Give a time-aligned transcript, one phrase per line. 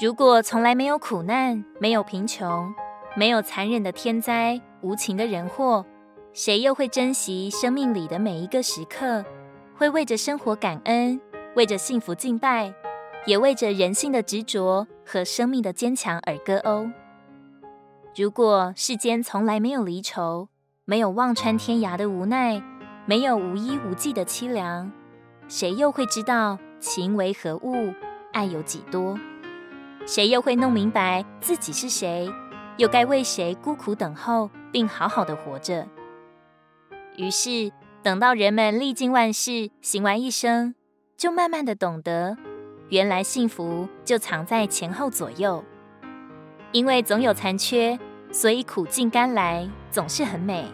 [0.00, 2.74] 如果从来没有苦难，没有贫穷，
[3.16, 5.86] 没有残忍的天灾、无情的人祸，
[6.32, 9.24] 谁又会珍惜生命里的每一个时刻？
[9.76, 11.20] 会为着生活感恩，
[11.54, 12.74] 为着幸福敬拜，
[13.24, 16.90] 也为着人性的执着和生命的坚强而歌哦。
[18.16, 20.48] 如果世间从来没有离愁，
[20.84, 22.60] 没有望穿天涯的无奈，
[23.06, 24.90] 没有无依无继的凄凉，
[25.46, 27.94] 谁又会知道情为何物，
[28.32, 29.16] 爱有几多？
[30.06, 32.30] 谁又会弄明白自己是谁，
[32.76, 35.86] 又该为谁孤苦等候，并好好的活着？
[37.16, 40.74] 于是，等到人们历经万事，行完一生，
[41.16, 42.36] 就慢慢的懂得，
[42.90, 45.64] 原来幸福就藏在前后左右。
[46.72, 47.98] 因为总有残缺，
[48.30, 50.66] 所以苦尽甘来总是很美。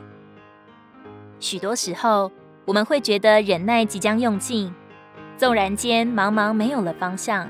[1.38, 2.32] 许多时候，
[2.64, 4.74] 我们会觉得忍耐即将用尽，
[5.36, 7.48] 纵然间茫茫没有了方向，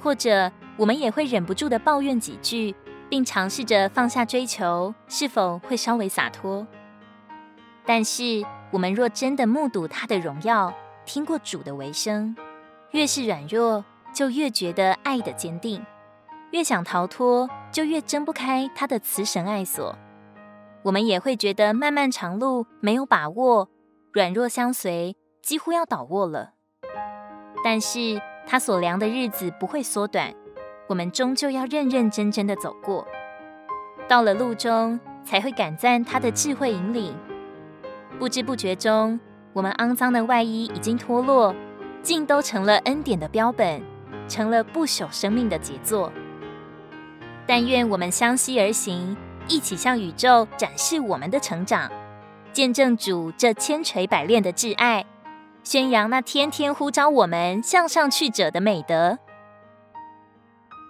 [0.00, 0.52] 或者。
[0.82, 2.74] 我们也会忍不住的抱怨几句，
[3.08, 6.66] 并尝试着放下追求，是否会稍微洒脱？
[7.86, 10.74] 但是，我们若真的目睹他的荣耀，
[11.06, 12.34] 听过主的为声，
[12.90, 15.80] 越是软弱，就越觉得爱的坚定；
[16.50, 19.96] 越想逃脱，就越挣不开他的慈神爱锁。
[20.82, 23.68] 我们也会觉得漫漫长路没有把握，
[24.12, 26.54] 软弱相随，几乎要倒卧了。
[27.62, 30.34] 但是，他所量的日子不会缩短。
[30.88, 33.06] 我们终究要认认真真的走过，
[34.08, 37.14] 到了路中，才会感赞他的智慧引领。
[38.18, 39.18] 不知不觉中，
[39.52, 41.54] 我们肮脏的外衣已经脱落，
[42.02, 43.82] 竟都成了恩典的标本，
[44.28, 46.12] 成了不朽生命的杰作。
[47.46, 49.16] 但愿我们相惜而行，
[49.48, 51.90] 一起向宇宙展示我们的成长，
[52.52, 55.04] 见证主这千锤百炼的挚爱，
[55.64, 59.18] 宣扬那天天呼召我们向上去者的美德。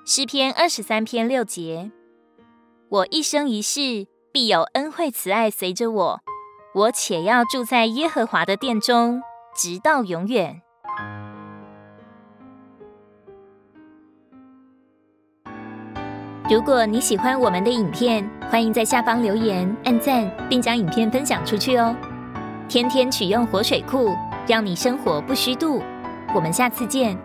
[0.04, 1.92] 诗篇二十三篇六节：
[2.88, 6.20] 我一生一世必有恩惠慈爱随着我，
[6.74, 9.22] 我且要住在耶和华的殿中，
[9.54, 10.60] 直到永远。
[16.50, 21.94] 如果你喜欢我们的影片，欢迎在下方留言、按赞，并将影片分享出去哦。
[22.68, 24.08] 天天取用活水库，
[24.48, 25.80] 让你生活不虚度。
[26.34, 27.16] 我们下次见。